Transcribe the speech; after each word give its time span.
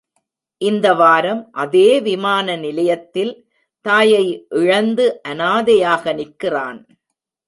இந்த 0.61 0.87
வாரம் 0.93 1.41
அதே 1.51 1.99
விமான 1.99 2.55
நிலையத்தில் 2.55 3.33
தாயை 3.85 4.25
இழந்து 4.49 5.05
அனாதையாக 5.29 6.13
நிற்கிறான். 6.13 6.79